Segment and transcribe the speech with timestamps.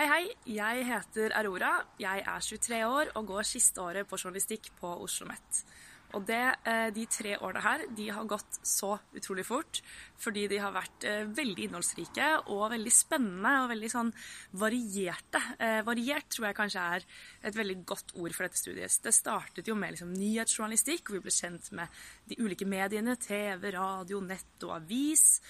[0.00, 0.28] Hei, hei.
[0.56, 1.74] Jeg heter Aurora.
[2.00, 5.58] Jeg er 23 år og går siste året på journalistikk på Oslo OsloMet.
[6.16, 9.80] Og det, eh, de tre årene her de har gått så utrolig fort
[10.20, 14.10] fordi de har vært eh, veldig innholdsrike og veldig spennende og veldig sånn
[14.60, 15.40] varierte.
[15.62, 17.06] Eh, variert tror jeg kanskje er
[17.48, 18.98] et veldig godt ord for dette studiet.
[19.00, 23.16] Det startet jo med liksom, nyhetsjournalistikk, hvor vi ble kjent med de ulike mediene.
[23.20, 25.40] TV, radio, nett og avis.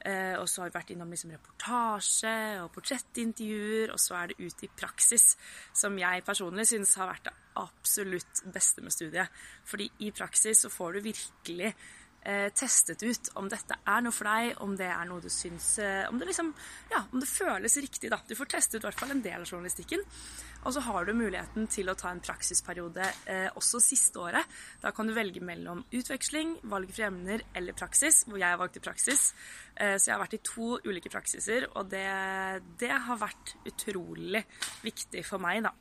[0.00, 2.32] Og så har vi vært innom liksom reportasje
[2.62, 5.34] og portrettintervjuer, og så er det ut i praksis,
[5.76, 9.28] som jeg personlig syns har vært det absolutt beste med studiet.
[9.66, 11.72] Fordi i praksis så får du virkelig
[12.22, 15.72] eh, testet ut om dette er noe for deg, om det er noe du syns
[15.82, 16.52] eh, Om det liksom,
[16.92, 18.20] ja, om det føles riktig, da.
[18.26, 20.04] Du får testet i hvert fall en del av journalistikken.
[20.60, 24.58] Og så har du muligheten til å ta en praksisperiode eh, også siste året.
[24.82, 29.30] Da kan du velge mellom utveksling, valgfrie emner eller praksis, hvor jeg valgte praksis.
[29.74, 32.06] Eh, så jeg har vært i to ulike praksiser, og det,
[32.80, 34.44] det har vært utrolig
[34.84, 35.72] viktig for meg, da.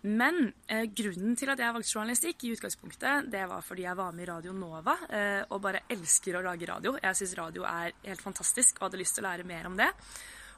[0.00, 4.14] Men eh, grunnen til at jeg valgte journalistikk, i utgangspunktet, det var fordi jeg var
[4.16, 6.94] med i Radio Nova eh, og bare elsker å lage radio.
[7.02, 9.90] Jeg syns radio er helt fantastisk og hadde lyst til å lære mer om det.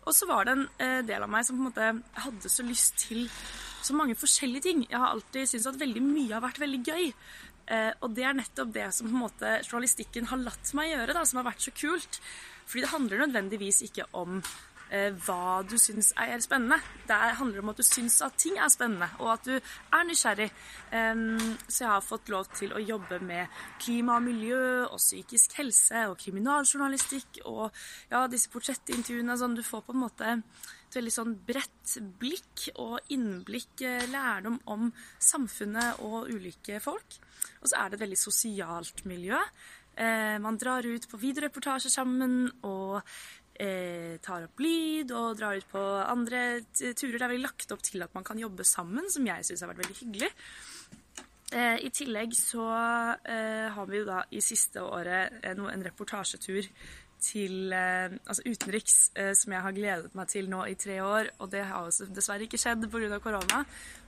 [0.07, 2.67] Og så var det en eh, del av meg som på en måte hadde så
[2.67, 3.27] lyst til
[3.83, 4.85] så mange forskjellige ting.
[4.87, 7.13] Jeg har alltid syntes at veldig mye har vært veldig gøy.
[7.73, 11.15] Eh, og det er nettopp det som på en måte journalistikken har latt meg gjøre,
[11.19, 12.19] da, som har vært så kult.
[12.67, 14.39] Fordi det handler nødvendigvis ikke om
[15.25, 16.77] hva du syns er spennende.
[17.09, 20.51] Det handler om at du syns at ting er spennende, og at du er nysgjerrig.
[20.93, 26.05] Så jeg har fått lov til å jobbe med klima og miljø og psykisk helse
[26.11, 27.71] og kriminaljournalistikk og
[28.13, 29.39] ja, disse portrettintervjuene.
[29.41, 30.37] Sånn, du får på en måte
[30.93, 37.17] et veldig sånn bredt blikk og innblikk, eh, lærdom om samfunnet og ulike folk.
[37.63, 39.41] Og så er det et veldig sosialt miljø.
[39.97, 43.03] Eh, man drar ut på videoreportasjer sammen og
[43.61, 47.19] eh, tar opp lyd og drar ut på andre turer.
[47.19, 49.73] Det er veldig lagt opp til at man kan jobbe sammen, som jeg syns har
[49.73, 50.33] vært veldig hyggelig.
[51.53, 52.65] Eh, I tillegg så
[53.29, 56.65] eh, har vi jo da i siste året eh, en reportasjetur
[57.23, 61.33] til eh, altså utenriks, eh, som jeg har gledet meg til nå i tre år.
[61.41, 63.21] Og det har også dessverre ikke skjedd pga.
[63.23, 63.63] korona.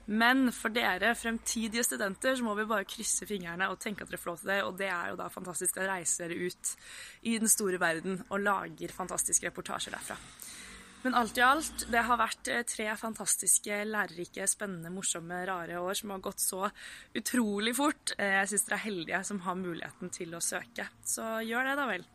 [0.05, 4.21] Men for dere fremtidige studenter så må vi bare krysse fingrene og tenke at dere
[4.21, 4.59] får lov til det.
[4.67, 6.75] Og det er jo da fantastisk å reise dere ut
[7.25, 10.19] i den store verden og lager fantastiske reportasjer derfra.
[11.05, 15.97] Men alt i alt, det har vært eh, tre fantastiske, lærerike, spennende, morsomme, rare år
[15.99, 16.63] som har gått så
[17.13, 18.15] utrolig fort.
[18.17, 20.87] Jeg syns dere er heldige som har muligheten til å søke.
[21.05, 22.07] Så gjør det, da vel.